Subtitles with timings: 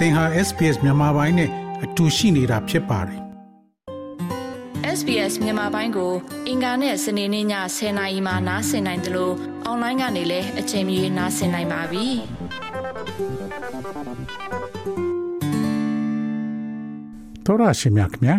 [0.00, 1.50] သင်ဟာ SPS မြန်မာပိုင်းနဲ့
[1.84, 3.20] အတူရှိနေတာဖြစ်ပါတယ်
[4.98, 6.12] SBS မြန်မာပိုင်းကို
[6.48, 7.46] အင်ကာနဲ့စနေနေ့ည
[7.76, 9.34] 10:00နာရီမှနားဆင်နိုင်တယ်လို့
[9.64, 12.06] အွန်လိုင်းကနေလည်းအချိန်မီနားဆင်နိုင်ပါပြီ။
[17.44, 18.36] သောရရှိမြခင်ဗျာ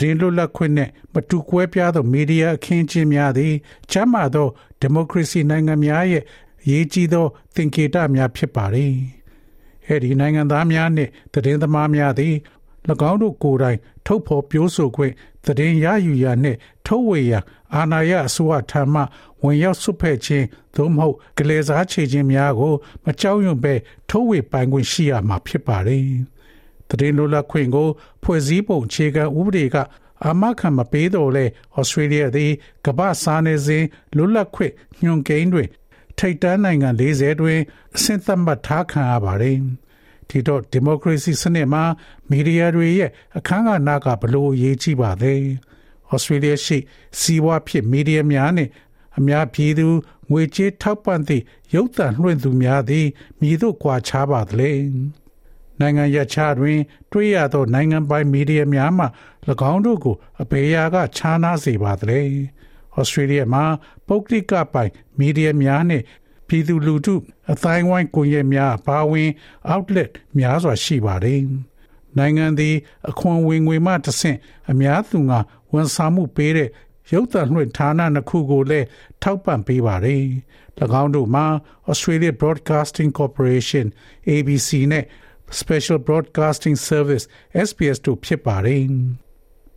[0.00, 3.54] တည်လွတ်လပ်ခွင့်နဲ့မတူကွဲပြားသောမီဒီယာအခင်းကျင်းများသည်
[3.90, 4.48] ချမ်းသာသော
[4.80, 6.22] ဒီမိုကရေစီနိုင်ငံများရဲ့
[6.62, 8.76] အရေးကြီးသောသင်္ကေတများဖြစ်ပါれ။
[9.86, 12.34] အဲဒီနိုင်ငံသားများနှင့်တည်င်းသမားများသည်၎
[13.10, 15.12] င်းတို့ကိုယ်တိုင် ထုတ်ဖော်ပြောဆိုခွင့်
[15.44, 17.34] သတင်းရယူရနှင့်ထုတ်ဝေရ
[17.74, 19.00] အာဏာရအစိုးရထံမှ
[19.42, 23.74] ဝင်ရောက်ဆွဖက်ခြင်းသို့မဟုတ်ကလေးစားချေခြင်းများကို မကြောက်ရွံ့ပဲ
[24.10, 25.90] ထုတ်ဝေပိုင်ခွင့်ရှိရမှာဖြစ်ပါれ။
[26.88, 27.88] တရင်လိုလခွင့်ကို
[28.22, 29.76] ဖွဲ့စည်းပုံခြေခံဥပဒေက
[30.24, 31.44] အာမခံမပေးတော့လဲ
[31.76, 32.52] ဩစတြေးလျသည်
[32.86, 33.84] ကမ္ဘာစားနေစဉ်
[34.16, 34.72] လွတ်လပ်ခွင့်
[35.02, 35.68] ညွန်ကိန်းတွင်
[36.18, 37.60] ထိပ်တန်းနိုင်ငံ40တွင်
[37.96, 39.58] အဆင့်သတ်မှတ်ထားခံရပါတယ်။
[40.28, 41.84] ဒီတော့ဒီမိုကရေစီစနစ်မှာ
[42.30, 45.34] မီဒီယာတွေရဲ့အခမ်းအနားကဘလို့အရေးကြီးပါလဲ။
[46.10, 46.78] ဩစတြေးလျရှိ
[47.20, 48.68] စီးပွားဖြစ်မီဒီယာများနဲ့
[49.18, 49.86] အများပြည်သူ
[50.30, 51.42] ငွေကြေးထောက်ပံ့သည့်
[51.74, 53.06] ရုပ်သံလွှင့်သူများသည်
[53.40, 54.70] မြည်တို့ကွာခြားပါသလဲ။
[55.80, 56.78] နိုင်ငံရခြားတွင်
[57.12, 59.06] တွေ့ရသောနိုင်ငံပိုင်မီဒီယာများမှ၎
[59.72, 62.20] င်းတို့ကိုအဘေရာကခြားနားစေပါသလဲ။
[62.98, 63.64] ဩစတြေးလျမှာ
[64.06, 66.02] ပုဂ္ဂလိကပိုင်မီဒီယာများနဲ့
[66.48, 67.14] ပြည်သူလူထု
[67.52, 69.30] အတိုင်းဝိုင်းကွန်ရက်များပါဝင်
[69.72, 71.40] outlet များစွာရှိပါတယ်။
[72.18, 72.74] နိုင်ငံသည်
[73.10, 74.38] အခွန်ဝင်ငွေမှတဆင့်
[74.70, 75.38] အများသူငါ
[75.72, 76.68] ဝန်ဆောင်မှုပေးတဲ့
[77.12, 78.86] ရုပ်သံလွှင့်ဌာနနှစ်ခုကိုလည်း
[79.22, 80.22] ထောက်ပံ့ပေးပါတယ်။၎
[81.02, 81.46] င်းတို့မှာ
[81.90, 83.86] Australia Broadcasting Corporation
[84.28, 85.04] ABC နဲ့
[85.60, 87.24] Special Broadcasting Service
[87.68, 88.84] SBS တို့ဖြစ်ပါတယ်။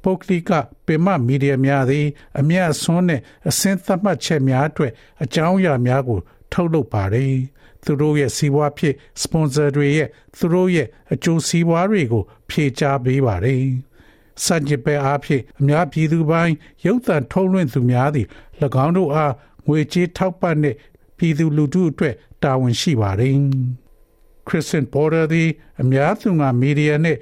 [0.07, 0.51] ပုဂ္ဂလိက
[0.85, 2.05] ပင်မမီဒီယာများသည်
[2.39, 4.91] အမျက်အစွန်းနှင့်အစင်းသတ်မှတ်ချက်များအတွက်
[5.23, 6.19] အကြောင်းအရာများကို
[6.51, 7.33] ထုတ်လုပ်ပါတယ်။
[7.83, 13.61] သူတို့ရဲ့စီးပွားဖြစ်စပွန်ဆာတွေရဲ့သူတို့ရဲ့အကျိုးစီးပွားတွေကို ဖြေချပေးပါတယ်။
[14.43, 18.27] စัจจิပဲအားဖြင့်အများပြည်သူပိုင်းရုပ်သံထုတ်လွှင့်သူများသည်၎
[18.85, 19.33] င်းတို့အား
[19.67, 20.75] ငွေကြေးထောက်ပံ့တဲ့
[21.17, 23.35] ပြည်သူလူထုအတွက်တာဝန်ရှိပါတယ်။
[24.47, 25.49] Christian Porter သည်
[25.81, 27.17] အများသူငါမီဒီယာနဲ့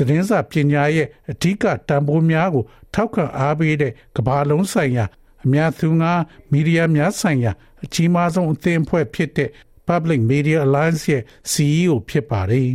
[0.00, 5.04] သတင်းစာပညာရဲ့အဓိကတန်ဖိုးများကို ထောက်ခံအားပေးတဲ့ကမ္ဘာလုံးဆိုင်ရာ
[5.44, 6.12] အများသူငါ
[6.52, 7.52] မီဒီယာများဆိုင်ရာ
[7.84, 9.50] အကြီးမားဆုံးအသင်းအဖွဲ့ဖြစ်တဲ့
[9.88, 11.22] Public Media Alliance ရဲ့
[11.52, 12.70] CEO ဖြစ်ပါတယ်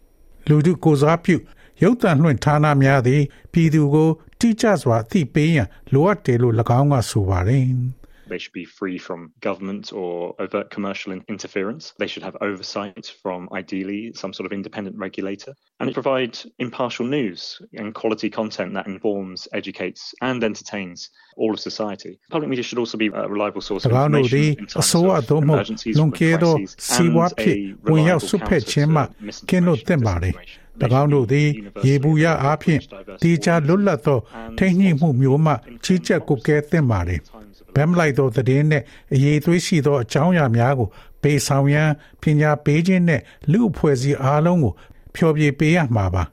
[0.48, 1.36] ။လူထုကိုစားပြု
[1.82, 4.10] ရုပ်သံလွှင့်ဌာနများသည်ပြည်သူကို
[4.40, 7.64] တိကျစွာသိပေးရန်လိုအပ်တယ်လို့၎င်းကဆိုပါတယ်။
[8.33, 11.93] They should be free from government or overt commercial interference.
[11.97, 15.53] They should have oversight from ideally some sort of independent regulator.
[15.79, 22.19] And provide impartial news and quality content that informs, educates, and entertains all of society.
[22.29, 26.99] Public media should also be a reliable source of information in times of emergencies, crises,
[26.99, 27.23] and a
[27.83, 28.21] reliable
[29.47, 30.33] counter to
[30.83, 31.47] ၎င်းတို့သည်
[31.85, 32.81] ရေဘူးရအားဖြင့်
[33.23, 34.19] တေချာလွတ်လပ်သော
[34.57, 35.53] ထိနှိမှုမျိုးမှ
[35.83, 37.09] ချီးချက်ကိုကဲသင့်ပါれ
[37.74, 40.88] ဗမ်လိုက်သောသတင်းနှင့်အရေးသွေးရှိသောအကြောင်းအရာများကို
[41.22, 41.90] ပေးဆောင်ရန်
[42.22, 44.72] ပညာပေးခြင်းနှင့်လူအဖွဲ့အစည်းအားလုံးကို
[45.14, 46.24] ဖျော်ဖြေပေးရမှာပါ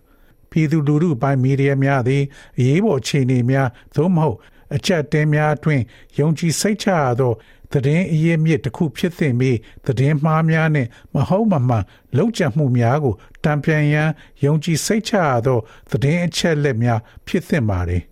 [0.51, 2.23] ပြည်သူလူထုပိုင်းမီဒီယာများသည်
[2.59, 4.37] အရေးပေါ်အခြေအနေများသို့မဟုတ်
[4.75, 5.83] အချက်တဲများအတွင်း
[6.19, 7.33] ယုံကြည်စိတ်ချရသော
[7.73, 11.83] သတင်းအရေးမြစ်တစ်ခုဖြစ်သင့်ပြီးသတင်းမှားများနဲ့မဟုတ်မမှန်
[12.17, 14.09] လောက်ကျမှုများကိုတံပြန်ရန်
[14.43, 15.59] ယုံကြည်စိတ်ချရသော
[15.91, 18.03] သတင်းအချက်လက်များဖြစ်သင့်ပါတယ်၎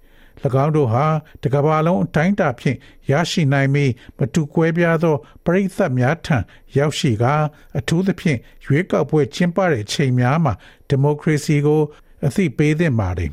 [0.64, 1.06] င်းတို့ဟာ
[1.44, 2.78] တကဘာလုံးအတိုင်းတာဖြင့်
[3.12, 6.38] ရရှိနိုင်ပြီးမတူကွဲပြားသောပရိသတ်များထံ
[6.78, 7.34] ရောက်ရှိကာ
[7.78, 10.54] အထူးသဖြင့်ရွေးကောက်ပွဲကျင်းပတဲ့ချိန်များမှာ
[10.88, 11.82] ဒီမိုကရေစီကို
[12.26, 13.32] အသိပေးသင့်ပါတယ်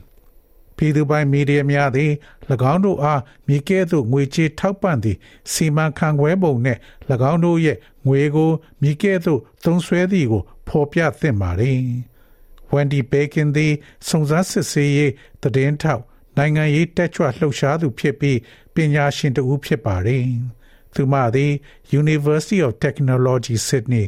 [0.77, 2.11] ပြည်သူပိုင်မီဒီယာများသည်၎
[2.73, 5.19] င်းတို့အားမြေကဲ့သို့ငွေချေးထောက်ပံ့သည့်
[5.53, 6.81] စီမံခန့်ခွဲပုံနှင့်၎
[7.31, 8.51] င်းတို့ရဲ့ငွေကို
[8.83, 11.81] မြေကဲ့သို့သုံးစွဲသည်ကိုဖော်ပြသင့်ပါသည်။
[12.73, 13.73] Wendy Bacon သည်
[14.09, 15.13] စုံစမ်းစစ်ဆေးရေး
[15.43, 16.03] သတင်းထောက်
[16.37, 18.39] နိုင်ငံရေးတက်ကြွလှုပ်ရှားသူဖြစ်ပြီး
[18.75, 20.25] ပညာရှင်တဦးဖြစ်ပါတယ်။
[20.95, 21.53] သူမသည်
[22.01, 24.05] University of Technology Sydney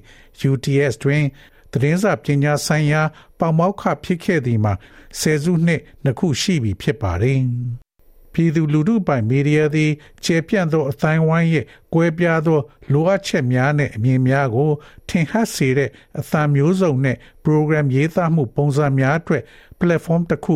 [0.50, 1.24] UTS တွင်
[1.72, 3.02] သတင်းစာပညာဆိုင်ရာ
[3.38, 4.74] ပေါမောက်ခဖြစ်ခဲ့သည်မှာ
[5.20, 7.40] ဆယ်စုနှစ်နှစ်ခုရှိပြီဖြစ်ပါတယ်။
[8.32, 9.90] ပြည်သူလူထုပိုင်မီဒီယာသည်
[10.24, 11.64] ခြေပြန့်သောအတိုင်းဝိုင်းရဲ့
[11.94, 12.60] ကွဲပြားသော
[12.92, 14.70] လိုအပ်ချက်များနဲ့အမြင်များကို
[15.08, 19.42] ထင်ဟပ်စေတဲ့အသံမျိုးစုံနဲ့ program ရေးသားမှုပုံစံများအတွက်
[19.80, 20.54] platform တစ်ခု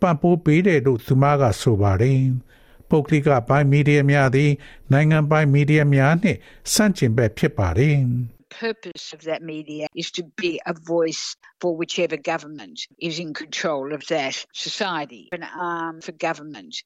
[0.00, 2.20] ပံ့ပိုးပေးတယ်လို့သူမကဆိုပါတယ်။
[2.90, 4.50] ပုဂ္ဂလိကပိုင်းမီဒီယာများသည်
[4.92, 6.38] နိုင်ငံပိုင်းမီဒီယာများနှင့်
[6.72, 7.96] ဆန့်ကျင်ဘက်ဖြစ်ပါတယ်။
[8.53, 13.93] purpose of that media is to be a voice for whichever government is in control
[13.93, 16.83] of that society, an arm for government.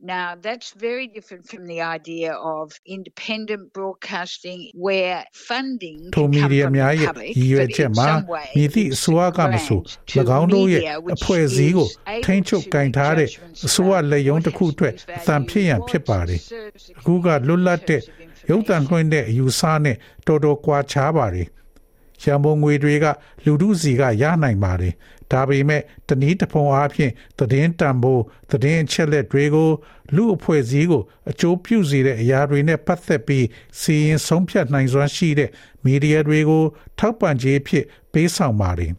[0.00, 7.08] Now, that's very different from the idea of independent broadcasting where funding ထိုမီဒီယာများရဲ့
[7.38, 8.08] ရည်ရွယ်ချက်မှာ
[8.56, 9.80] မြည်သည့်အစိုးရကမဆို၎
[10.38, 10.82] င်းတို့ရဲ့
[11.14, 11.88] အဖွဲ့အစည်းကို
[12.24, 13.28] ထိန်းချုပ်ကင်ထားတဲ့
[13.66, 16.40] အစိုးရလက်ရုံးတစ်ခုအတွက်အသံဖြစ်ရန်ဖြစ်ပါတယ်။
[16.98, 18.02] အခုကလွတ်လပ်တဲ့
[18.49, 19.97] ရုပ်သံလွှင့်တဲ့အယူဆနဲ့
[20.27, 21.47] တော်တော်ကွာခြားပါတယ်။
[22.23, 23.05] ရန်ပုံငွေတွေက
[23.45, 24.93] လူထုစီကရနိုင်ပါတယ်။
[25.31, 29.69] ဒါပေမဲ့တနည်းတစ်ပုံအားဖြင့်သတင်းတန်ဖိုးသတင်းအချက်လက်တွေကို
[30.15, 33.45] လူအဖွဲ့အစည်းကိုအကျိုးပြုစေတဲ့အရာတွေနဲ့ပတ်သက်ပြီး
[33.79, 35.49] စီရင်ဆုံးဖြတ်နိုင်စွမ်းရှိတဲ့
[35.83, 36.63] မီဒီယာတွေကို
[36.99, 38.91] ထောက်ပံ့ခြင်းဖြစ်ပေးဆောင်ပါတယ်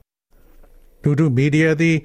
[1.03, 1.97] ။လူထုမီဒီယာသည်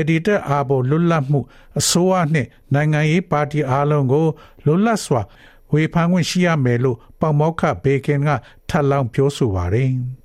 [0.00, 1.40] editor အားပေါ်လွတ်လပ်မှု
[1.78, 4.26] အစိုးရနှင့်နိုင်ငံရေးပါတီအားလုံးကို
[4.64, 5.22] လွတ်လပ်စွာ
[5.72, 8.28] ဝေဖန်ခွင့်ရှိရမယ်လို့ပေါမောက်ခဘေကင်က
[8.68, 9.92] ထပ်လောင်းပြောဆိုပါတယ်။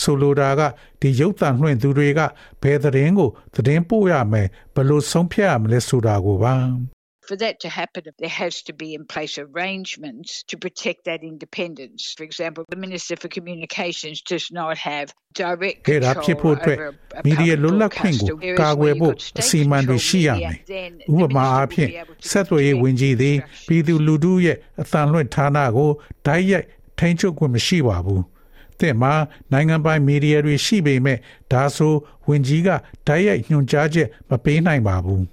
[0.00, 0.60] ဆိုလိုတာက
[1.00, 2.20] ဒီရုပ်သံလွှင့်သူတွေက
[2.62, 6.54] ဘယ်သတင်းကိုသတင်းပို့ရမယ်ဘယ်လိုဆုံးဖြတ်ရမလဲဆိုတာကိုပါ
[7.29, 12.15] For that to happen, there has to be in place arrangements to protect that independence.
[12.17, 16.77] For example, the Minister for Communications does not have direct ခဲ့တာဖြစ်ဖို့အတွက်
[17.25, 20.55] မီဒီယာလွတ်လပ်ခွင့်ကိုကာကွယ်ဖို့အစီအမံတွေရှိရမယ်။
[21.13, 21.89] ဥပမာအားဖြင့်
[22.29, 23.35] ဆက်သွယ်ရေးဝန်ကြီးသည်
[23.67, 25.89] ပြည်သူလူထုရဲ့အသံလွှင့်ဌာနကို
[26.25, 26.65] ဓာတ်ရိုက်
[26.99, 28.21] ထိန်းချုပ်ခွင့်မရှိပါဘူး။
[28.81, 29.13] တဲ့မှာ
[29.51, 31.17] နိုင်ငံပိုင်မီဒီယာတွေရှိပေမဲ့
[31.51, 31.93] ဒါဆို
[32.27, 32.69] ဝန်ကြီးက
[33.07, 35.23] ဓာတ်ရိုက်ညွှန်ကြားချက်မပေးနိုင်ပါဘူး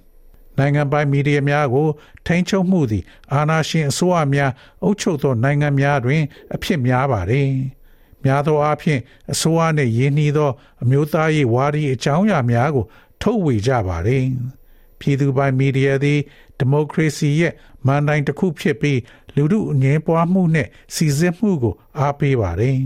[0.62, 1.88] နိုင်ငံပိုင်မီဒီယာများကို
[2.26, 4.50] ထိန်းချုပ်မှုသည် အာဏာရှင်အစိုးရများ
[4.82, 6.22] အုပ်ချုပ်သောနိုင်ငံများတွင်
[6.54, 7.48] အဖြစ်များပါတယ်။
[8.24, 9.00] များသောအားဖြင့်
[9.32, 10.50] အစိုးရနှင့်ရင်းနှီးသော
[10.82, 12.84] အမျိုးသားရေးဝါဒီအကြောင်းအရာများကို
[13.22, 14.24] ထုတ်ဝေကြပါတယ်။
[14.98, 16.20] ပြည်သူပိုင်မီဒီယာသည်
[16.58, 17.52] ဒီမိုကရေစီရဲ့
[17.86, 19.00] မန်တိုင်တစ်ခုဖြစ်ပြီး
[19.36, 22.78] လူထုအငြင်းပွားမှုနဲ့စီစစ်မှုကို အားပေးပါတယ်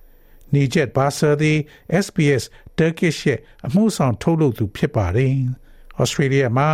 [0.52, 1.58] ။နီဂျက်ဘာဆာသည်
[2.04, 2.44] SBS
[2.78, 5.34] Turkish ရဲ့အမှုဆောင်ထုတ်လုပ်သူဖြစ်ပါတယ်။
[6.02, 6.68] Australia မှာ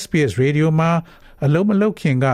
[0.00, 0.90] SBS Radio မှာ
[1.44, 2.26] အလုံးမလုံးခင်က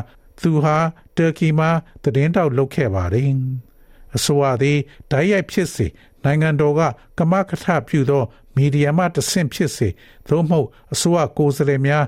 [0.43, 0.77] သူဟာ
[1.17, 1.71] တူရကီမှာ
[2.03, 3.31] သတင်းတောက်လုပ်ခဲ့ပါတယ်။
[4.17, 4.79] အဆိုအသည်
[5.11, 5.87] ဓာတ်ရိုက်ဖြစ်စေ
[6.25, 6.81] နိုင်ငံတော်က
[7.19, 8.23] ကမကထပြုသော
[8.57, 9.89] မီဒီယာမှတဆင့်ဖြစ်စေ
[10.29, 12.05] သို့မဟုတ်အစိုးရကိုယ်စားလှယ်များ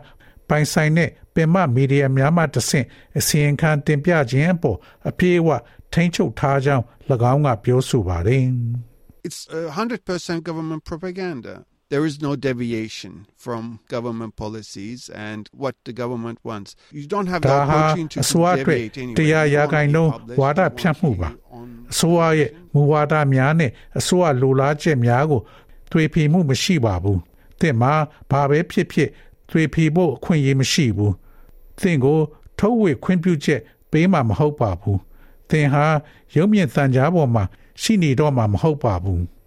[0.48, 2.86] ပိုင်ဆိုင်တဲ့ပင်မမီဒီယာများမှတဆင့်
[3.18, 4.78] အစီရင်ခံတင်ပြခြင်းအပေါ်
[5.08, 5.48] အပြည့်အဝ
[5.92, 6.84] ထိန်းချုပ်ထားကြောင်း၎
[7.32, 8.46] င်းကပြောဆိုပါတယ်
[9.26, 11.54] It's 100% government propaganda.
[11.92, 16.76] There is no deviation from government policies and what the government wants.
[16.90, 19.16] You don't have the opportunity to deviate anyway.
[19.18, 21.30] တရားရာဂိုင်နှုန်းဝါဒဖြန့်မှုပါ
[21.92, 25.40] အစိုးရရဲ့မူဝါဒများနဲ့အစိုးရလိုလားချက်များကို
[25.92, 27.18] တွေ့ဖီမှုမရှိပါဘူး။
[27.60, 27.92] သင်မှာ
[28.30, 29.08] ဘာပဲဖြစ်ဖြစ်
[29.50, 31.12] တွေ့ဖီဖို့အခွင့်အရေးမရှိဘူး။
[31.80, 32.18] သင်ကို
[32.58, 33.60] ထုတ်ဝေခွင့်ပြုချက်
[33.90, 34.98] ပေးမှာမဟုတ်ပါဘူး။
[35.50, 35.84] သင်ဟာ
[36.34, 37.44] ရုံမြင့်တန်ကြားပေါ်မှာ
[37.82, 39.22] ရှိနေတော့မှာမဟုတ်ပါဘူး။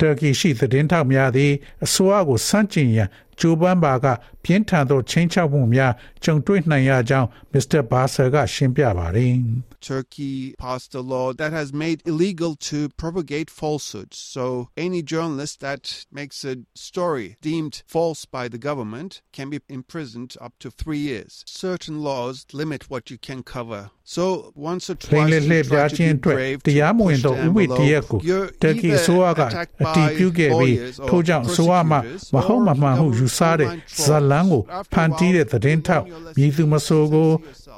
[0.00, 1.52] တာကီရှိသတင်းထောက်များသည်
[1.84, 3.08] အစိုးရကိုစန့်ကျင်ရန်
[3.40, 4.06] ကြိုးပမ်းပါက
[4.44, 5.92] ပြင်းထန်သောချင်းချောက်မှုများ
[6.24, 7.80] ကြုံတွေ့နိုင်ရကြောင်း Mr.
[7.90, 9.34] Basser ကရှင်းပြပါတယ်
[9.80, 14.16] Turkey passed a law that has made illegal to propagate falsehoods.
[14.18, 20.36] So any journalist that makes a story deemed false by the government can be imprisoned
[20.40, 21.44] up to 3 years.
[21.46, 23.90] Certain laws limit what you can cover.
[24.04, 28.20] So once or twice you try to be brave တရားမဝင်သောဥပဒေတရက်ကို
[28.62, 29.40] တက်ကီအစိုးရက
[29.82, 30.76] အတည်ပြုခဲ့ပြီး
[31.08, 31.96] ထို့ကြောင့်အစိုးရမှ
[32.34, 33.68] မဟုတ်မမှန်ဟုယူဆတဲ့
[34.02, 34.62] ဇလန်းကို
[34.92, 36.04] ဖန်တီးတဲ့သတင်းထောက်
[36.38, 37.30] မြည်သူမဆိုးကို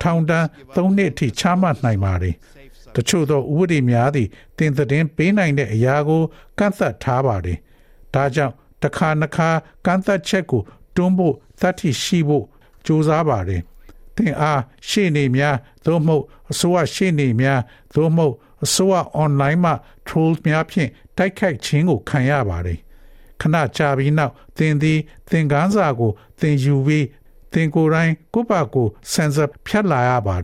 [0.03, 0.45] ထောင်ဒဏ်
[0.75, 2.35] ၃နှစ်အထိချမှတ်နိုင်ပါတယ်။
[2.97, 4.29] တချို့သောဥပဒေများသည့်
[4.59, 6.23] တင်သတင်းပေးနိုင်တဲ့အရာကို
[6.59, 7.59] ကန့်သတ်ထားပါတယ်။
[8.15, 9.49] ဒါကြောင့်တစ်ခါနှစ်ခါ
[9.87, 10.63] ကန့်သတ်ချက်ကို
[10.97, 12.45] တွန်းဖို့သတ်ထိရှိဖို့
[12.87, 13.61] ကြိုးစားပါတယ်။
[14.17, 15.57] သင်အားရှေ့နေများ
[15.87, 17.61] သို့မဟုတ်အစိုးရရှေ့နေများ
[17.95, 18.35] သို့မဟုတ်
[18.65, 19.75] အစိုးရ online မှာ
[20.09, 22.79] trolls များဖြင့်တိုက်ခိုက်ခြင်းကိုခံရပါတယ်။
[23.41, 24.99] ခဏကြာပြီးနောက်သင်သည်
[25.31, 27.07] သင်ကန်းစာကိုသင်ယူပြီး
[27.53, 30.37] သင်ကိုယ်တိုင်ကိုယ့်ဘာကိုဆန်ဆာဖြတ်လာရပါ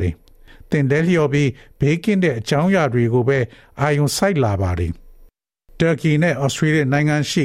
[0.70, 3.38] တယ်။သင်လက်လျော်ပြီးဘေးကင်းတဲ့အကြောင်းအရာတွေကိုပဲ
[3.80, 4.92] အာရုံစိုက်လာပါတယ်။
[5.80, 7.44] တာကီနဲ့ဩစတြေးလျနိုင်ငံရှိ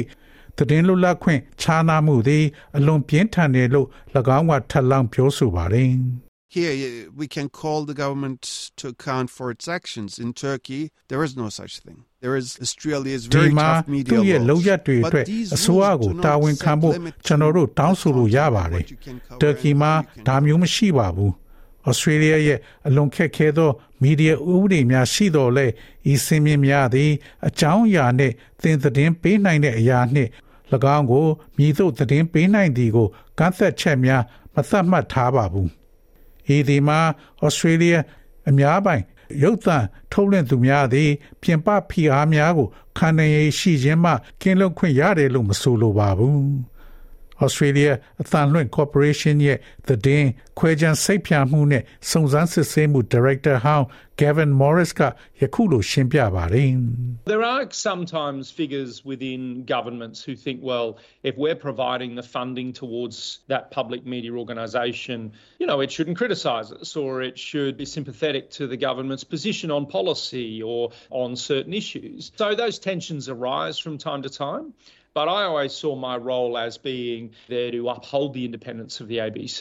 [0.58, 2.44] သတင်းလွတ်လပ်ခွင့်ခြားနားမှုသည်
[2.76, 3.88] အလွန်ပြင်းထန်တယ်လို့၎
[4.38, 5.90] င်းကထပ်လောင်းပြောဆိုပါတယ်။
[6.54, 10.20] Here, we can call the government to account for its actions.
[10.20, 12.04] In Turkey, there is no such thing.
[12.20, 14.64] There is Australia's very tough media laws.
[15.02, 18.84] But these rules do not set limit to ကျွန်တော်တို့တောင်းဆိုလို့ရပါတယ်။
[19.42, 19.92] Turkey မှာ
[20.28, 21.32] ဒါမျိုးမရှိပါဘူး။
[21.88, 23.70] Australia ရဲ့အလွန်ခက်ခဲသော
[24.02, 25.66] မီဒီယာဥပဒေများရှိတော်လဲ
[26.12, 27.10] ဤစင်မြင့်များသည်
[27.46, 30.30] အကြောင်းအရာနှင့်သင်သတင်းပေးနိုင်တဲ့အရာနှင့်၎
[30.96, 31.26] င်းကို
[31.56, 34.22] မြည်သို့သတင်းပေးနိုင်သည်ကိုကန့်သက်ချက်များ
[34.54, 35.68] မသတ်မှတ်ထားပါဘူး။
[36.54, 37.00] ဤဒီမှာ
[37.42, 37.96] ဩစတြေးလျ
[38.48, 39.02] အများပိုင်
[39.42, 39.76] ရုပ်သံ
[40.12, 41.10] ထုတ်လွှင့်သူများသည်
[41.42, 46.38] ပြင်ပဖိအားများကိုခံနိုင်ရရှိခြင်းမှကင်းလွတ်ခွင့်ရတယ်လို့မဆိုလိုပါဘူး။
[47.45, 49.57] Australia အသံလွှင့် Corporation ရဲ့
[49.87, 53.87] သတင်းခွဲခြမ်းစိတ်ဖြာမှုနဲ့စုံစမ်းစစ်ဆေးမှု Director ဟောင်း
[54.21, 55.01] Gavin Morris က
[55.41, 56.71] ယခုလိုရှင်းပြပါတယ်
[57.31, 59.41] There are sometimes figures within
[59.75, 60.89] governments who think well
[61.29, 63.17] if we're providing the funding towards
[63.51, 65.19] that public media organisation
[65.61, 69.67] you know it shouldn't criticise us or it should be sympathetic to the government's position
[69.77, 70.81] on policy or
[71.23, 74.67] on certain issues so those tensions arise from time to time
[75.14, 79.18] But I always saw my role as being there to uphold the independence of the
[79.26, 79.60] ABC.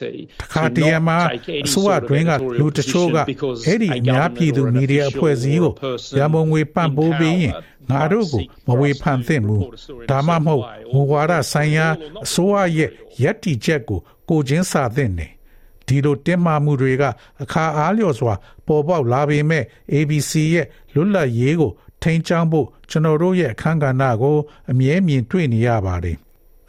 [0.53, 1.17] ခါတရမှာ
[1.65, 3.17] အစိုးရတွင်းကလူတချို့က
[3.67, 5.73] အဲ့ဒီအများပြည်သူမီဒီယာအဖွဲ့အစည်းကို
[6.19, 7.53] ရမုံငွေပံ့ပိုးပေးရင်
[7.91, 9.61] ငါတို့ကိုမဝေဖန်သင့်ဘူး
[10.09, 11.87] ဒါမှမဟုတ်မူဝါဒဆိုင်ရာ
[12.25, 12.89] အစိုးရရဲ့
[13.21, 15.31] ယက်တီချက်ကိုကိုချင်းစာသင့်တယ်
[15.87, 17.03] ဒီလိုတင်းမာမှုတွေက
[17.43, 18.33] အခါအားလျော်စွာ
[18.67, 21.71] ပေါ်ပေါက်လာပေမဲ့ ABC ရဲ့လွတ်လပ်ရေးကို
[22.03, 24.37] ထိန်းချောင်းဖို့ကျွန်တော်တို့ရဲ့အခန်းကဏ္ဍကို
[24.71, 26.17] အမြဲမြင်တွေ့နေရပါတယ်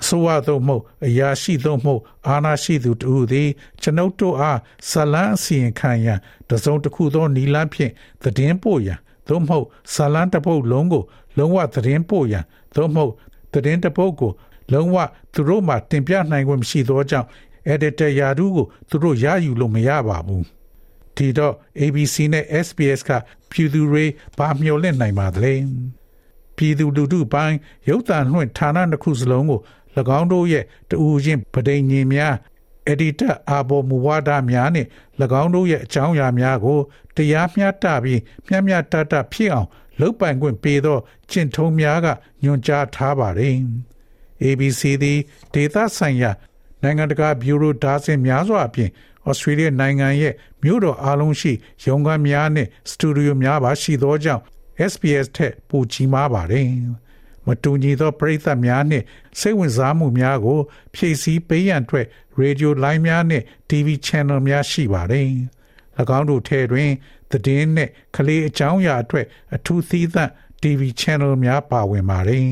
[0.03, 3.49] အစိုးရသို့မဟုတ်အရာရှိသို့မဟုတ်အာဏာရှိသူတူသည်
[3.83, 4.59] ကျွန်ုပ်တို့အား
[4.91, 6.19] ဇလန်းအစီရင်ခံရန်
[6.51, 8.99] တစုံတစ်ခုသောနီလန်းဖြင့်သတင်းပို့ရန်
[9.29, 11.03] သို့မဟုတ်ဇလန်းတစ်ပုတ်လုံးကို
[11.39, 12.45] လုံးဝသတင်းပို့ရန်
[12.77, 13.13] သို့မဟုတ်
[13.53, 14.33] သတင်းတစ်ပုတ်ကို
[14.73, 14.97] လုံးဝ
[15.35, 17.29] သူတို့မှတင်ပြနိုင်ခွင့်မရှိသောကြောင့်
[17.73, 20.45] editor ယာဒူးကိုသူတို့ရယူလို့မရပါဘူး
[21.17, 23.11] ဒီတော့ ABC နဲ့ SBS က
[23.51, 24.05] ပြည်သူတွေ
[24.39, 25.55] ဘာမျှော်လင့်နိုင်ပါသလဲ
[26.57, 27.57] ပြည်သူလူထုပိုင်း
[27.89, 29.61] ရုပ်သံလွှင့်ဌာနတစ်ခုစလုံးကို၎
[30.19, 32.35] င်းတို့ရဲ့တူချင်းပဒိန်ညင်များ
[32.93, 34.87] editor အာဘော်မူဝါဒများနဲ့၎
[35.43, 36.79] င်းတို့ရဲ့အကြောင်းအရာများကို
[37.17, 39.69] တရားမျှတပြီးမျှမျှတတဖြစ်အောင်
[40.01, 40.99] လုပ်ပိုင်ခွင့်ပေးသော
[41.31, 42.07] ကျင့်ထုံးများက
[42.43, 43.55] ညွှန်ကြားထားပါတယ်။
[44.43, 45.19] ABC သည်
[45.55, 46.31] ဒေသဆိုင်ရာ
[46.83, 48.91] နိုင်ငံတကာဘျူရိုဒါဇင်များစွာအပြင်
[49.29, 51.53] ဩစတြေးလျနိုင်ငံရဲ့မြို့တော်အားလုံးရှိ
[51.87, 54.43] ရုံးခန်းများနဲ့စတူဒီယိုများပါရှိသောကြောင့်
[54.91, 56.69] SBS ထက်ပိုကြီးမားပါတယ်။
[57.47, 59.05] မတူညီသောပရိသတ်များနှင့်
[59.41, 60.61] စိတ်ဝင်စားမှုများကို
[60.95, 62.07] ဖြည့်ဆည်းပေးရန်အတွက်
[62.39, 65.29] ရေဒီယိုလိုင်းများနှင့် TV channel များရှိပါတယ်။၎
[66.19, 66.91] င်းတို့ထဲတွင်
[67.31, 70.31] သတင်းနှင့်ကလေးအကြောင်းအရာအတွက်အထူးသီးသန့်
[70.63, 72.49] TV channel များပါဝင်ပါတယ်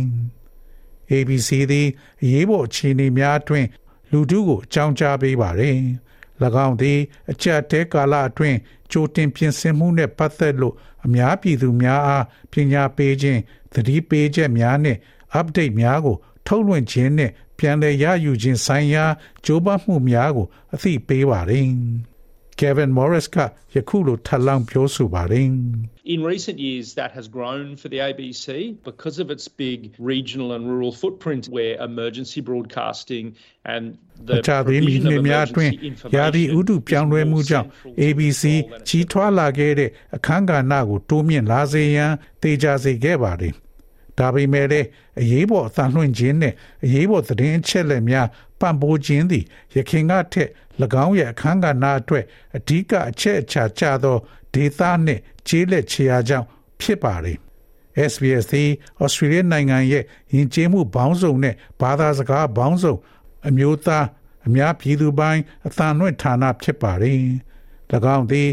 [1.10, 1.88] ။ABC သည်
[2.22, 3.68] အရေးပေါ်အခြေအနေများအတွင်း
[4.10, 5.76] လူထုကိုအကြောင်းကြားပေးပါတယ်။၎
[6.64, 6.98] င်းသည်
[7.30, 8.58] အကြက်တဲကာလအတွင်း
[8.90, 13.40] ကြိုတင်ပြင်ဆင်မှုနှင့်ပတ်သက်လို့အများပြည်သူများအားပညာပေးခြင်း
[13.72, 14.98] သတိပေးချက်များနှင့်
[15.38, 19.04] update များကို ထုတ်လွှင့်ခြင်းနှင့်ပြန်လည်ရယူခြင်းဆိုင်ရာ
[19.44, 21.66] ကြိုးပမ်းမှုများကိုအသိပေးပါတယ်။
[22.62, 23.36] Kevin Morris က
[23.74, 25.46] ယခုလိုထပ်လောင်းပြောဆိုပါတယ်
[26.14, 28.46] In recent years, that has grown for the ABC
[28.90, 29.78] because of its big
[30.12, 33.26] regional and rural footprint, where emergency broadcasting
[33.72, 33.82] and
[34.28, 35.72] the အခြားသေးမီနှစ်များအတွင်း
[36.16, 37.68] ယာဒီဥတုပြောင်းလဲမှုကြောင့်
[38.02, 38.42] ABC
[38.88, 43.54] ကြီးထွားလာခဲ့တဲ့အခန်းကဏ္ဍကိုတိုးမြင့်လာစေရန်တေချာစေခဲ့ပါတယ်။
[44.18, 44.86] ဒါပေမဲ့လည်း
[45.20, 46.54] အရေးပေါ်အသံလွှင့်ခြင်းနဲ့
[46.84, 48.26] အရေးပေါ်သတင်းအချက်အလက်များ
[48.60, 50.48] ပံ့ပိုးခြင်းသည်ရခင်ကထက်၎
[51.04, 52.24] င်းရဲ့အခန်းကဏ္ဍအတွက်
[52.56, 54.16] အဓိကအချက်အချာကျသော
[54.54, 56.46] ဒေသနှင့်ကျေးလက်ခြေရာကြောင့်
[56.80, 57.38] ဖြစ်ပါတယ်။
[58.10, 58.70] SBS သည်
[59.02, 60.04] ဩစတြေးလျနိုင်ငံရဲ့
[60.34, 62.94] ယဉ်ကျေးမှုဘောင်းစုံနဲ့ဘာသာစကားဘောင်းစုံ
[63.48, 64.06] အမျိုးသား
[64.46, 67.18] အများပြည်သူပိုင်းအသံလွှင့်ဌာနဖြစ်ပါတယ်။၎
[68.14, 68.48] င်းသည်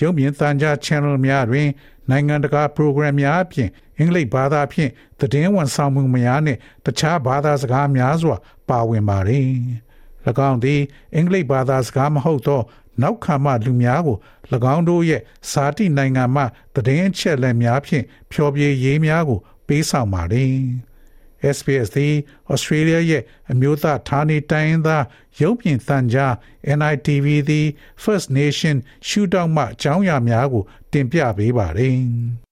[0.00, 1.68] ရုပ်မြင်သံကြား channel များတွင်
[2.10, 3.68] နိုင်ငံတကာ program များအပြင်
[4.00, 4.90] အင်္ဂလိပ်ဘာသာဖြင့်
[5.20, 8.36] သတင်းဝန်ဆောင်မှုများနှင့်တခြားဘာသာစကားများစွာ
[8.68, 9.48] ပါဝင်ပါတယ်။၎
[10.48, 10.80] င်းသည်
[11.14, 12.60] အင်္ဂလိပ်ဘာသာစကားမဟုတ်သော
[13.02, 14.18] နောက်ခံမှလူများကို၎
[14.74, 16.42] င်းတို့ရဲ့ဇာတိနိုင်ငံမှ
[16.74, 20.54] သတင်းအချက်အလက်များဖြင့်ဖျော်ဖြေရေးများကို ပေးဆောင်ပါတယ်။
[21.56, 22.14] SBS သည်
[22.52, 25.04] Australia ရဲ့အမျိုးသားဌာနေတိုင်းသား
[25.40, 26.32] ရုပ်မြင်သံကြား
[26.78, 27.66] NITV သည်
[28.02, 28.76] First Nation
[29.08, 31.98] ရှုထောင့်မှအကြောင်းအရာများကို တင်ပြပေးပါတယ်။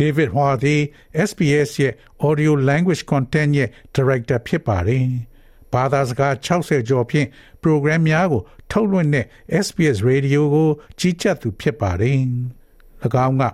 [0.00, 0.80] David Hua သည်
[1.28, 1.92] SBS ရဲ့
[2.28, 5.06] Audio Language Content ရဲ့ Director ဖြစ်ပါတယ်။
[5.74, 7.28] ဘာသာစကား60ကျော်ဖြင့်
[7.64, 9.26] program များကိုထုတ်လွှင့်တဲ့
[9.66, 12.16] SBS Radio ကိုကြီးကြပ်သူဖြစ်ပါတယ်။၎
[13.26, 13.44] င်းက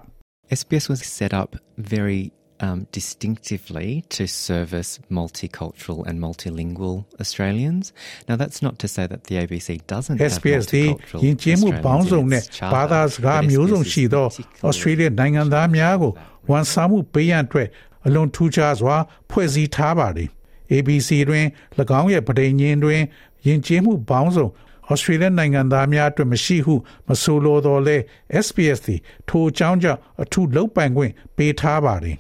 [0.59, 1.51] SBS was set up
[1.95, 2.23] very
[2.61, 7.93] um, distinctively to service multicultural and multilingual Australians.
[8.29, 12.75] Now, that's not to say that the ABC doesn't SBS သည် have multicultural ယဉ်ကျေးမှုပေါင်းစုံနဲ့ Australians
[12.75, 16.13] ဘာသာစကား charter, မျိုးစုံ but SBS ရှိသော is particularly Australia နိုင်ငံသားများကို
[16.50, 17.68] ဝန်ဆောင်မှုပေးရန်အတွက်
[18.06, 18.96] အလွန်ထူးခြားစွာ
[19.30, 20.30] ဖွဲ့စည်းထားပါသည်
[20.72, 21.46] ABC တွင်၎
[22.00, 23.02] င်းရဲ့ပဋိညာဉ်တွင်
[23.46, 24.48] ယဉ်ကျေးမှုပေါင်းစုံ
[24.92, 26.76] Australia နိုင်ငံသားများအတွက်မရှိဟု
[27.08, 27.98] မဆိုလိုတော့လဲ
[28.46, 32.18] SBS သည်ထိုအကြောင်းကြောင့်အထူးလုပ်ပိုင်ခွင့်ပေးထားပါသည်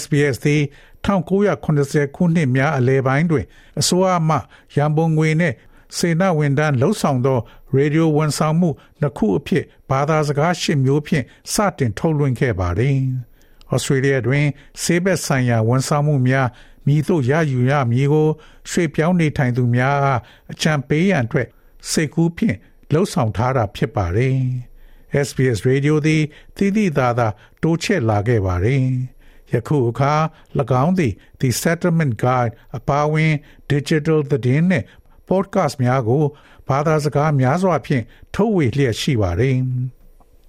[0.00, 0.60] SBS သည်
[1.06, 3.44] 1980ခုနှစ်များအလယ်ပိုင်းတွင်
[3.80, 4.36] အစိုးရမှ
[4.74, 5.54] ရန်ပုံငွေနှင့်
[5.96, 7.38] စေနာဝန်တန်းလှုပ်ဆောင်သော
[7.74, 8.70] ရေဒီယိုဝန်ဆောင်မှု
[9.00, 12.98] နှစ်ခုအဖြစ်ဘာသာစကားရှစ်မျိုးဖြင့်စတင်ထုတ်လွှင့်ခဲ့ပါတယ်။
[13.72, 14.46] ဩစတြေးလျတွင်
[14.82, 16.48] ဆေးဘက်ဆိုင်ရာဝန်ဆောင်မှုများ
[16.86, 18.28] မိသို့ရယူရမည်ကို
[18.70, 20.20] ရွှေပြောင်းနေထိုင်သူများအား
[20.52, 21.48] အကြံပေးရန်အတွက်
[21.90, 22.56] စိတ်ကူးဖြင့်
[22.92, 24.38] လှုပ်ဆောင်ထားတာဖြစ်ပါတယ်။
[25.26, 26.22] SBS Radio သည်
[26.56, 27.28] တည်တည်သာသာ
[27.62, 28.84] တိုးချဲ့လာခဲ့ပါတယ်။
[29.52, 30.12] ယခုအခါ၎
[30.84, 33.32] င်းသည် The Settlement Guide အပါအဝင်
[33.70, 34.84] Digital သတင်းနှင့်
[35.29, 36.23] podcast များကို
[36.69, 38.03] ဘာသာစကားများစွာဖြင့်
[38.35, 39.57] ထုတ်ဝေလျက်ရှိပါတယ်။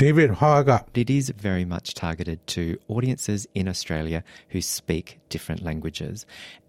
[0.00, 0.86] David Haga.
[0.94, 6.24] It is very much targeted to audiences in Australia who speak different languages,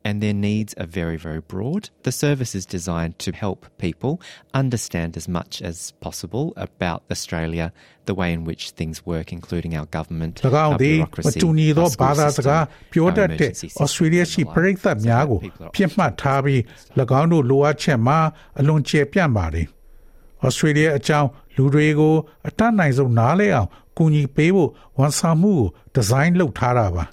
[0.06, 1.89] and their needs are very, very broad.
[2.03, 4.13] The service is designed to help people
[4.53, 7.72] understand as much as possible about Australia,
[8.06, 11.98] the way in which things work, including our government, ၎င်း our သည်မ bureaucracy, တူညီသော our
[12.01, 15.24] ဘာ school သာစကား system, ပြော our တတ်တဲ့ emergency ဩစတြေးလျ systems ရှိ and ပရိသတ် the များ
[15.24, 15.30] like.
[15.32, 16.60] ကို People are ပြစ်မှတ်ထားပြီး၎
[17.20, 18.20] င်းတို့လိုအပ်ချက်မှာ
[18.60, 19.68] အလွန်ကျေပြန့်ပါတယ်
[20.46, 22.15] ဩစတြေးလျအကြောင်းလူတွေကို
[22.48, 27.03] အတတ်နိုင်ဆုံးနားလည်အောင်ကူညီပေးဖို့ဝန်ဆောင်မှုကိုဒီဇိုင်းလုပ်ထားတာပါ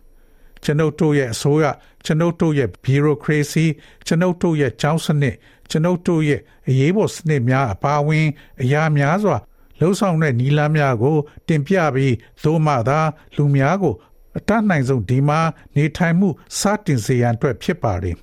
[0.63, 1.65] ကျွန်ုပ်တို့ရဲ့အစိုးရ
[2.05, 3.65] ကျွန်ုပ်တို့ရဲ့ bureaucracy
[4.07, 5.35] ကျွန်ုပ်တို့ရဲ့ကျောင်းစနစ်
[5.69, 8.27] ကျွန်ုပ်တို့ရဲ့အရေးပေါ်စနစ်များအပါအဝင်
[8.61, 9.37] အရာများစွာ
[9.79, 11.17] လှုပ်ဆောင်တဲ့နီလန်းများကို
[11.47, 12.99] တင်ပြပြီးသို့မှသာ
[13.35, 13.95] လူများကို
[14.37, 15.39] အတတ်နိုင်ဆုံးဒီမှာ
[15.75, 16.29] နေထိုင်မှု
[16.59, 18.17] စတင်စေရန်အတွက်ဖြစ်ပါတယ်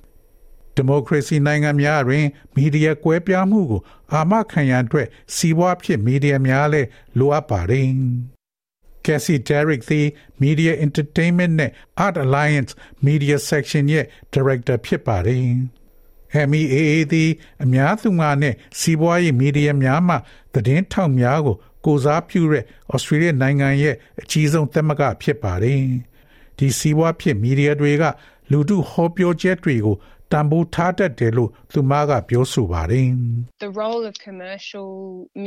[0.75, 3.81] ဒီမိုကရေစီနိုင်ငံများတွင်မီဒီယာကွဲပြားမှုကို
[4.13, 7.87] အာမခံရန်အတွက်စီးပွားဖြစ်မီဒီယာများလည်းလိုအပ်ပါတယ်။
[9.05, 10.05] Cassie Derrick သည်
[10.43, 11.71] Media Entertainment နဲ့
[12.05, 12.71] Art Alliance
[13.07, 15.45] Media Section ရဲ့ Director ဖြစ်ပါတယ်။
[16.51, 17.29] MEAA သည်
[17.63, 20.15] အများသူငါနဲ့စီးပွားရေးမီဒီယာများမှ
[20.53, 21.55] သတင်းထောက်များကို
[21.85, 25.81] ကိုစားပြုတဲ့ဩစတြေးလျနိုင်ငံရဲ့အကြီးဆုံးသမဂ္ဂဖြစ်ပါတယ်။
[26.57, 28.03] ဒီစီးပွားဖြစ်မီဒီယာတွေက
[28.51, 29.95] လူထုဟောပြောချက်တွေကို
[30.32, 33.08] တန်ဖိုးထားတတ်တယ်လို့သူမကပြောဆိုပါတယ်။
[33.66, 34.90] The role of commercial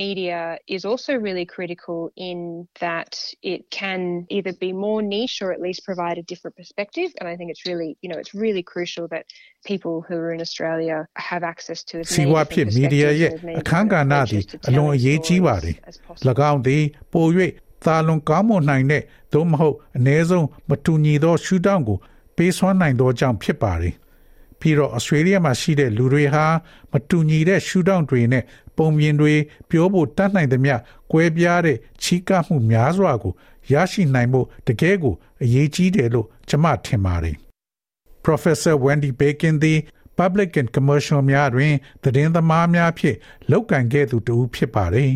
[0.04, 0.40] media
[0.76, 2.38] is also really critical in
[2.86, 3.12] that
[3.54, 4.00] it can
[4.38, 7.10] either be more niche or at least provide a different perspective.
[7.20, 9.24] And I think it's really, you know, it's really crucial that
[9.72, 10.98] people who are in Australia
[11.30, 14.30] have access to as စီ many ဝါ different ဖြစ်မီဒီယာရဲ့ perspectives and as many အခန်းကဏ္ဍ different
[14.32, 16.26] သည် approaches to အလွန်အ telling ရေးကြီးပါ stories တယ် as possible.
[16.30, 16.84] ၎င်းသည်
[17.14, 17.26] ပို၍
[17.86, 21.98] သာလွန်ကောင်းမွန်နိုင်တဲ့သို့မဟုတ်အ ਨੇ ဆုံးမတူညီသောရှုထောင့်ကို
[22.36, 23.94] ပေးစွမ်းနိုင်သောကြောင့်ဖြစ်ပါတယ်
[24.65, 26.45] ပြီးတော့ဩစတြေးလျမှာရှိတဲ့လူတွေဟာ
[26.93, 28.45] မတူညီတဲ့ရှုထောင့်တွေနဲ့
[28.77, 29.35] ပုံပြင်တွေ
[29.71, 30.75] ပြောဖို့တတ်နိုင်သမျှ
[31.13, 33.33] ကွဲပြားတဲ့ချီးကပ်မှုများစွာကို
[33.73, 37.37] ရရှိနိုင်ဖို့တကယ်ကိုအရေးကြီးတယ်လို့ကျွန်မထင်ပါတယ်
[38.25, 39.79] Professor Wendy Bacon သည်
[40.19, 43.17] Public and Commercial များတွင်သတင်းသမားများဖြင့်
[43.51, 45.11] လုပ်ကင်ခဲ့သူတစ်ဦးဖြစ်ပါတယ်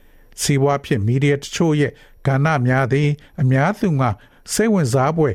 [0.40, 1.92] ။စီဝါဖြင့်မီဒီယာတချို့ရဲ့
[2.26, 3.08] ကဏ္ဍများသည်
[3.40, 4.10] အများသူငါ
[4.52, 5.30] စိတ်ဝင်စားပွဲ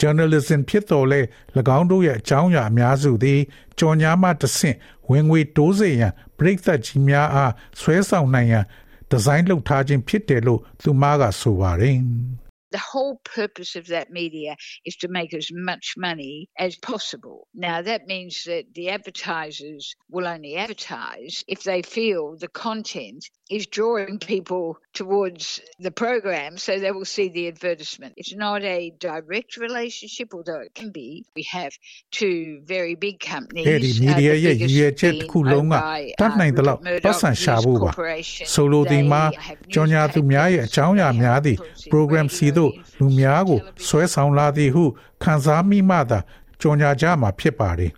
[0.00, 1.20] journalism ဖြစ်တော်လဲ၎
[1.78, 3.40] င်းတို့ရဲ့အကြောင်းအရာအများစုသည်
[3.78, 4.76] ကြော်ညာမှတဆင့်
[5.10, 8.64] ဝင်ငွေတိုးစေရန်ပြည်သက်ကြီးများအားဆွဲဆောင်နိုင်ရန်
[9.10, 11.96] ဒီဇိုင်းလုပ်ထားခြင်းဖြစ်တယ်လို့သူမကဆိုပါတယ်။
[12.71, 17.47] The whole purpose of that media is to make as much money as possible.
[17.53, 23.67] Now, that means that the advertisers will only advertise if they feel the content is
[23.67, 28.13] drawing people towards the program, so they will see the advertisement.
[28.15, 31.25] It's not a direct relationship, although it can be.
[31.35, 31.73] We have
[32.11, 33.65] two very big companies.
[33.67, 36.87] အဲ့ဒီ uh, မီဒီယာ the ရဲ့ရည် biggest ရွယ်ချက် being တစ်ခုလုံးက owned by, တတ် uh, နိုင်သလောက် Rupert
[36.89, 38.45] Murdoch ပတ်စံရှာဖို့ပါ News Corporation.
[38.53, 41.57] ဆိုလိုဒီမှာ They have ကြော်ညာသူများရဲ့အကြောင်းအရာများသည့်
[41.93, 44.84] program စီ တို့လူများကိုဆွဲဆောင်လာသည်ဟု
[45.22, 46.18] ခံစားမိမှသာ
[46.60, 47.92] ကြော်ညာကြမှာဖြစ်ပါတယ်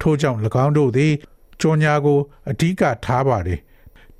[0.00, 1.12] ထို့ကြောင့်၎င်းတို့သည်
[1.60, 2.18] ကြော်ညာကို
[2.50, 3.60] အဓိကထားပါတယ်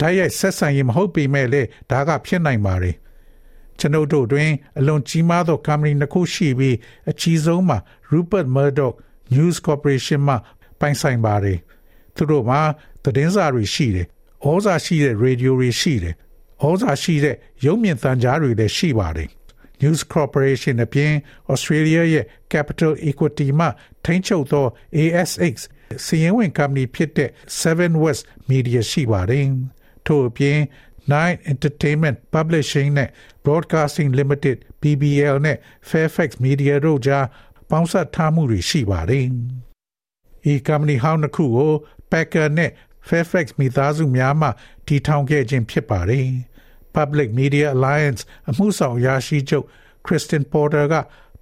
[0.01, 2.97] တိုက်ရိုက်ဆက်ဆံရေးမဟုတ်ပေမဲ့လည်းဒါကဖြစ်နိုင်ပါတယ်
[3.79, 6.77] ကျွန်ုပ်တို့တွင်အလွန်ကြီးမားသော company နှစ်ခုရှိပြီး
[7.11, 7.79] အကြီးဆုံးမှာ
[8.11, 8.95] Rupert Murdoch
[9.35, 10.37] News Corporation မှ
[10.81, 11.59] ပိုင်ဆိုင်ပါတယ်
[12.15, 12.61] သူတို့မှာ
[13.05, 14.07] သတင်းစာတွေရှိတယ်
[14.47, 16.15] ဩဇာရှိတဲ့ radio တွေရှိတယ်
[16.63, 19.29] ဩဇာရှိတဲ့ရုပ်မြင်သံကြားတွေလည်းရှိပါတယ်
[19.83, 21.13] News Corporation အပြင်
[21.53, 23.69] Australia ရဲ့ Capital Equity မှ
[24.05, 25.55] ထိန်းချုပ်သော ASX
[26.05, 29.49] စီရင်ဝင် company ဖြစ်တဲ့ Seven West Media ရှိပါတယ်
[30.07, 30.59] ထို့အပြင်
[31.13, 33.09] Nine Entertainment Publishing နဲ့
[33.45, 35.59] Broadcasting Limited BBL နဲ့
[35.89, 37.27] Fairfax Media တို့ကြား
[37.71, 39.27] ပေါင်းစပ်ထားမှုတွေရှိပါတယ်။
[40.53, 41.73] ဤ company ဟောင်းတစ်ခုကို
[42.11, 42.71] Packer နဲ့
[43.09, 44.49] Fairfax မိသားစုများမှ
[44.87, 46.27] တည်ထောင်ခဲ့ခြင်းဖြစ်ပါတယ်။
[46.97, 49.67] Public Media Alliance အမှုဆောင်အရာရှိချုပ်
[50.07, 50.95] Kristen Porter က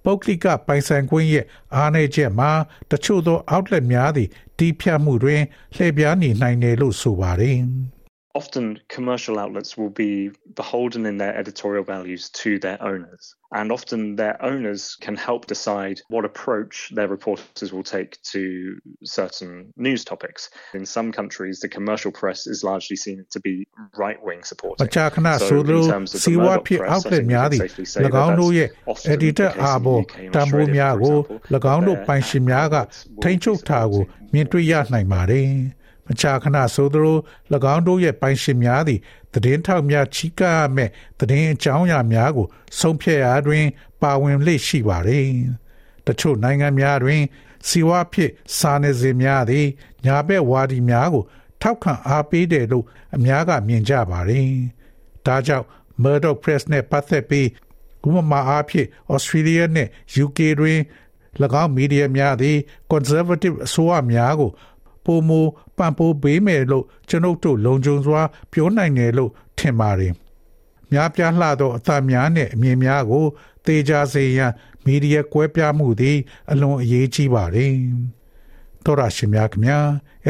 [0.03, 2.51] ပုဂ္ဂလိကပိုင်ဆိုင်ခွင့်ရဲ့အားနည်းချက်မှာ
[2.91, 5.41] တချို့သော outlet များသည်တီးဖြတ်မှုတွင်
[5.75, 7.57] လှည့်ပြားနေနိုင်တယ်လို့ဆိုပါတယ်။
[8.34, 13.22] often commercial outlets will be beholden in their editorial values to their owners.
[13.60, 18.42] And often their owners can help decide what approach their reporters will take to
[19.04, 20.50] certain news topics.
[20.74, 23.54] In some countries, the commercial press is largely seen to be
[24.04, 24.84] right wing supporting.
[24.84, 25.82] မကြာခဏဆိုလို
[26.22, 27.62] စီဝါဖြစ်အောက်လက်များသည့်၎
[28.24, 28.68] င်းတို့ရဲ့
[29.14, 30.02] editor အားပေါ်
[30.34, 31.18] တံပိုးများကို၎
[31.74, 32.76] င်းတို့ပိုင်ရှင်များက
[33.22, 34.02] ထိန်းချုပ်ထားကို
[34.32, 35.48] မြင်တွေ့ရနိုင်ပါတယ်။
[36.07, 37.17] မကြာခဏဆိုသလို၎
[37.73, 38.99] င်းတို့ရဲ့ပိုင်ရှင်များသည်
[39.33, 40.89] သတင်းထောက်များချီးကားမဲ့
[41.19, 42.47] သတင်းအကြောင်းအရာများကို
[42.79, 43.65] ဆုံးဖြတ်ရာတွင်
[44.01, 45.27] ပါဝင်လေ့ရှိပါတယ်။
[46.07, 47.21] တချို့နိုင်ငံများတွင်
[47.67, 49.67] စီဝါဖြစ်စာနယ်ဇင်းများသည်
[50.05, 51.23] ညာဘက်ဝါဒီများကို
[51.61, 52.85] ထောက်ခံအားပေးတယ်လို့
[53.15, 54.47] အများကမြင်ကြပါတယ်။
[55.25, 55.65] ဒါကြောင့်
[56.03, 57.47] Murdoch Press နဲ့ပတ်သက်ပြီး
[58.07, 59.87] ဥပမာအားဖြင့် Australia နဲ့
[60.23, 60.79] UK တွင်၎
[61.63, 62.57] င်းမီဒီယာများသည်
[62.91, 64.51] conservative အစိုးရများကို
[65.05, 65.31] ပုံမ
[65.77, 70.13] ပံပိုးပေးမယ်လို့ကျွန်ုပ်တို့လုံခြုံစွာ ပြောနိုင်တယ်လို့ထင်ပါတယ်။
[70.91, 73.25] များပြားလှသောအသံများနဲ့အမြင်များကို
[73.65, 74.51] တေချာစေရန်
[74.85, 76.17] မီဒီယာကွဲပြားမှုသည်
[76.51, 77.73] အလွန်အရေးကြီးပါတယ်။
[78.85, 79.83] တော်ရရှိမြခင်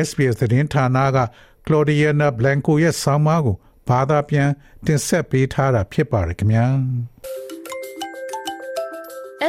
[0.07, 1.19] SBS သတင်းဌာနက
[1.65, 3.55] Claudiana Blanco ရဲ့ဆောင်းပါးကို
[3.89, 4.49] ဘာသာပြန်
[4.85, 6.65] တင်ဆက်ပေးထားတာဖြစ်ပါတယ်ခင်ဗျာ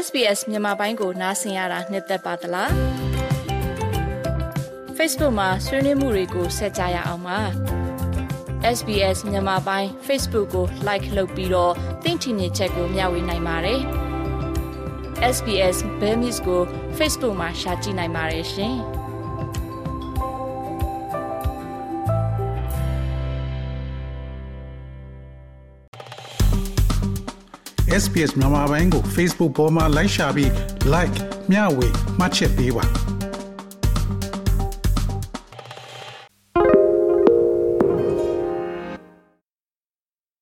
[0.04, 3.04] SBS မြန်မာပိုင်းကိုနားဆင်ရတာနှစ်သက်ပါတလား
[4.98, 7.38] Facebook မှာဆွေးနွေးမှုတွေကိုဆက်ကြရအောင်ပါ
[8.76, 11.72] SBS မြန်မာပိုင်း Facebook ကို Like လုပ်ပြီးတော့
[12.04, 13.80] သင်ချင်တဲ့ချက်ကိုမျှဝေနိုင်ပါတယ်
[15.35, 16.62] SBS Bemis ကို
[16.98, 18.76] Facebook မှာ Share ကြည့်နိုင်ပါတယ်ရှင်
[28.02, 30.50] SPS မြန်မာပိုင်းကို Facebook ပေါ်မှာ like ရှာပြီး
[30.94, 31.16] like
[31.50, 33.04] မျှဝေမှတ်ချက်ပေးပါ